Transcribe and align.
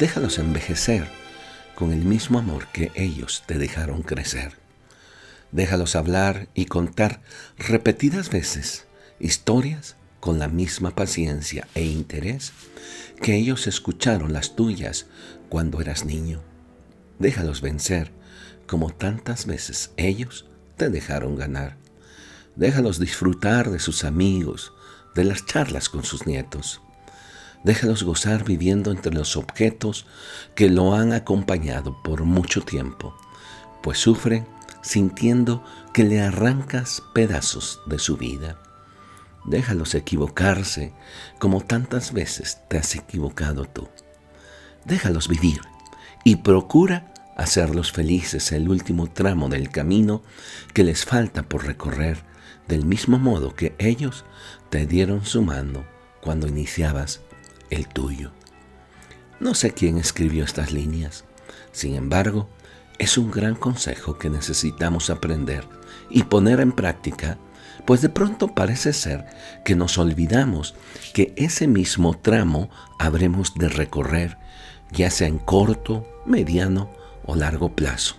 déjalos 0.00 0.38
envejecer 0.38 1.06
con 1.74 1.92
el 1.92 2.06
mismo 2.06 2.38
amor 2.38 2.68
que 2.72 2.90
ellos 2.94 3.44
te 3.44 3.58
dejaron 3.58 4.00
crecer. 4.02 4.56
Déjalos 5.52 5.94
hablar 5.94 6.48
y 6.54 6.64
contar 6.64 7.20
repetidas 7.58 8.30
veces 8.30 8.86
historias 9.18 9.96
con 10.18 10.38
la 10.38 10.48
misma 10.48 10.92
paciencia 10.92 11.68
e 11.74 11.84
interés 11.84 12.52
que 13.20 13.36
ellos 13.36 13.66
escucharon 13.66 14.32
las 14.32 14.56
tuyas 14.56 15.04
cuando 15.50 15.82
eras 15.82 16.06
niño. 16.06 16.40
Déjalos 17.18 17.60
vencer 17.60 18.10
como 18.66 18.88
tantas 18.88 19.44
veces 19.44 19.90
ellos 19.98 20.46
te 20.78 20.88
dejaron 20.88 21.36
ganar. 21.36 21.76
Déjalos 22.56 23.00
disfrutar 23.00 23.70
de 23.70 23.78
sus 23.78 24.04
amigos, 24.04 24.72
de 25.14 25.24
las 25.24 25.44
charlas 25.44 25.90
con 25.90 26.04
sus 26.04 26.26
nietos. 26.26 26.80
Déjalos 27.62 28.04
gozar 28.04 28.44
viviendo 28.44 28.90
entre 28.90 29.12
los 29.12 29.36
objetos 29.36 30.06
que 30.54 30.70
lo 30.70 30.94
han 30.94 31.12
acompañado 31.12 32.02
por 32.02 32.24
mucho 32.24 32.62
tiempo, 32.62 33.14
pues 33.82 33.98
sufren 33.98 34.46
sintiendo 34.82 35.62
que 35.92 36.04
le 36.04 36.22
arrancas 36.22 37.02
pedazos 37.14 37.80
de 37.86 37.98
su 37.98 38.16
vida. 38.16 38.56
Déjalos 39.44 39.94
equivocarse 39.94 40.92
como 41.38 41.60
tantas 41.60 42.12
veces 42.12 42.58
te 42.68 42.78
has 42.78 42.94
equivocado 42.94 43.64
tú. 43.64 43.88
Déjalos 44.84 45.28
vivir 45.28 45.60
y 46.24 46.36
procura 46.36 47.12
hacerlos 47.36 47.92
felices 47.92 48.52
el 48.52 48.68
último 48.68 49.10
tramo 49.10 49.48
del 49.48 49.70
camino 49.70 50.22
que 50.74 50.84
les 50.84 51.04
falta 51.04 51.42
por 51.42 51.66
recorrer, 51.66 52.22
del 52.68 52.84
mismo 52.84 53.18
modo 53.18 53.54
que 53.54 53.74
ellos 53.78 54.24
te 54.68 54.86
dieron 54.86 55.24
su 55.24 55.42
mano 55.42 55.84
cuando 56.20 56.46
iniciabas 56.46 57.20
el 57.70 57.88
tuyo. 57.88 58.32
No 59.40 59.54
sé 59.54 59.72
quién 59.72 59.96
escribió 59.96 60.44
estas 60.44 60.72
líneas, 60.72 61.24
sin 61.72 61.94
embargo, 61.94 62.48
es 62.98 63.16
un 63.16 63.30
gran 63.30 63.54
consejo 63.54 64.18
que 64.18 64.28
necesitamos 64.28 65.08
aprender 65.08 65.64
y 66.10 66.24
poner 66.24 66.60
en 66.60 66.72
práctica, 66.72 67.38
pues 67.86 68.02
de 68.02 68.10
pronto 68.10 68.54
parece 68.54 68.92
ser 68.92 69.24
que 69.64 69.74
nos 69.74 69.96
olvidamos 69.96 70.74
que 71.14 71.32
ese 71.36 71.66
mismo 71.66 72.18
tramo 72.18 72.68
habremos 72.98 73.54
de 73.54 73.70
recorrer, 73.70 74.36
ya 74.92 75.10
sea 75.10 75.28
en 75.28 75.38
corto, 75.38 76.06
mediano 76.26 76.90
o 77.24 77.36
largo 77.36 77.74
plazo. 77.74 78.16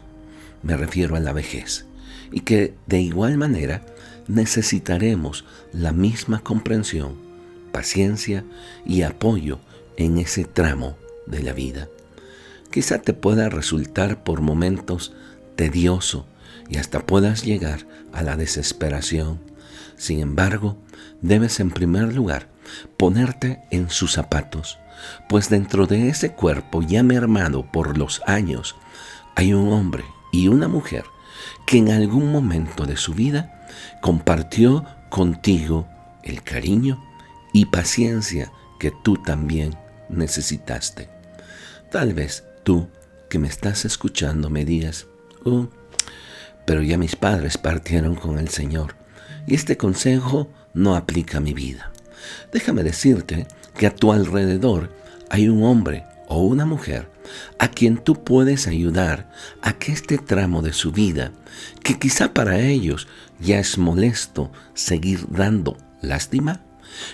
Me 0.63 0.75
refiero 0.75 1.15
a 1.15 1.19
la 1.19 1.33
vejez, 1.33 1.85
y 2.31 2.39
que 2.39 2.73
de 2.87 3.01
igual 3.01 3.37
manera 3.37 3.85
necesitaremos 4.27 5.45
la 5.73 5.91
misma 5.91 6.39
comprensión, 6.39 7.30
paciencia 7.71 8.43
y 8.85 9.01
apoyo 9.03 9.59
en 9.97 10.17
ese 10.17 10.45
tramo 10.45 10.97
de 11.27 11.43
la 11.43 11.53
vida 11.53 11.87
quizá 12.71 12.99
te 12.99 13.13
pueda 13.13 13.49
resultar 13.49 14.23
por 14.23 14.41
momentos 14.41 15.13
tedioso 15.55 16.25
y 16.69 16.77
hasta 16.77 17.05
puedas 17.05 17.43
llegar 17.43 17.85
a 18.13 18.23
la 18.23 18.37
desesperación. 18.37 19.39
Sin 19.97 20.19
embargo, 20.19 20.77
debes 21.21 21.59
en 21.59 21.69
primer 21.69 22.13
lugar 22.13 22.47
ponerte 22.97 23.59
en 23.69 23.89
sus 23.89 24.13
zapatos, 24.13 24.79
pues 25.27 25.49
dentro 25.49 25.85
de 25.85 26.07
ese 26.07 26.31
cuerpo 26.31 26.81
ya 26.81 27.03
mermado 27.03 27.69
por 27.69 27.97
los 27.97 28.21
años 28.25 28.75
hay 29.35 29.53
un 29.53 29.71
hombre 29.73 30.05
y 30.31 30.47
una 30.47 30.67
mujer 30.67 31.03
que 31.67 31.77
en 31.77 31.91
algún 31.91 32.31
momento 32.31 32.85
de 32.85 32.97
su 32.97 33.13
vida 33.13 33.67
compartió 34.01 34.85
contigo 35.09 35.87
el 36.23 36.43
cariño 36.43 37.03
y 37.53 37.65
paciencia 37.65 38.51
que 38.79 38.91
tú 39.03 39.17
también 39.17 39.77
necesitaste. 40.09 41.09
Tal 41.91 42.13
vez 42.13 42.43
tú 42.63 42.87
que 43.29 43.39
me 43.39 43.47
estás 43.47 43.85
escuchando 43.85 44.49
me 44.49 44.65
digas, 44.65 45.07
oh, 45.43 45.67
pero 46.65 46.81
ya 46.81 46.97
mis 46.97 47.15
padres 47.15 47.57
partieron 47.57 48.15
con 48.15 48.39
el 48.39 48.49
Señor 48.49 48.95
y 49.47 49.55
este 49.55 49.77
consejo 49.77 50.49
no 50.73 50.95
aplica 50.95 51.37
a 51.37 51.41
mi 51.41 51.53
vida. 51.53 51.91
Déjame 52.51 52.83
decirte 52.83 53.47
que 53.77 53.87
a 53.87 53.95
tu 53.95 54.11
alrededor 54.11 54.93
hay 55.29 55.49
un 55.49 55.63
hombre 55.63 56.05
o 56.27 56.43
una 56.43 56.65
mujer 56.65 57.09
a 57.59 57.67
quien 57.67 57.97
tú 57.97 58.23
puedes 58.23 58.67
ayudar 58.67 59.31
a 59.61 59.73
que 59.73 59.91
este 59.91 60.17
tramo 60.17 60.61
de 60.61 60.73
su 60.73 60.91
vida, 60.91 61.31
que 61.83 61.99
quizá 61.99 62.33
para 62.33 62.59
ellos 62.59 63.07
ya 63.39 63.59
es 63.59 63.77
molesto 63.77 64.51
seguir 64.73 65.25
dando 65.29 65.77
lástima, 66.01 66.61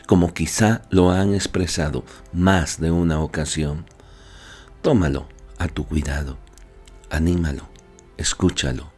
como 0.06 0.34
quizá 0.34 0.82
lo 0.90 1.12
han 1.12 1.34
expresado 1.34 2.04
más 2.34 2.80
de 2.80 2.92
una 2.92 3.20
ocasión, 3.20 3.86
tómalo 4.82 5.28
a 5.58 5.68
tu 5.68 5.86
cuidado. 5.86 6.38
Anímalo, 7.10 7.68
escúchalo, 8.18 8.92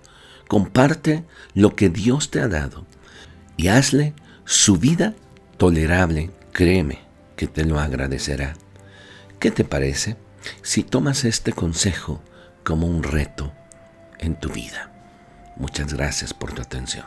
comparte 0.47 1.25
lo 1.53 1.75
que 1.75 1.89
Dios 1.89 2.31
te 2.31 2.41
ha 2.41 2.47
dado 2.47 2.85
y 3.57 3.67
hazle 3.67 4.13
su 4.45 4.77
vida 4.77 5.13
tolerable. 5.57 6.31
Créeme 6.51 6.99
que 7.35 7.47
te 7.47 7.65
lo 7.65 7.79
agradecerá. 7.79 8.55
¿Qué 9.39 9.51
te 9.51 9.63
parece 9.63 10.17
si 10.61 10.83
tomas 10.83 11.23
este 11.23 11.53
consejo 11.53 12.21
como 12.63 12.87
un 12.87 13.03
reto 13.03 13.53
en 14.17 14.35
tu 14.39 14.49
vida? 14.49 14.91
Muchas 15.55 15.93
gracias 15.93 16.33
por 16.33 16.53
tu 16.53 16.61
atención. 16.61 17.05